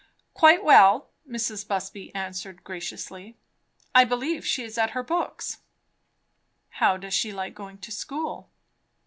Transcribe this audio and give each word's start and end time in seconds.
"Quite 0.33 0.63
well," 0.65 1.11
Mrs. 1.29 1.67
Busby 1.67 2.09
answered 2.15 2.63
graciously. 2.63 3.37
"I 3.93 4.03
believe 4.03 4.43
she 4.43 4.63
is 4.63 4.79
at 4.79 4.97
her 4.97 5.03
books." 5.03 5.59
"How 6.81 6.97
does 6.97 7.13
she 7.13 7.31
like 7.31 7.53
going 7.53 7.77
to 7.77 7.91
school?" 7.91 8.49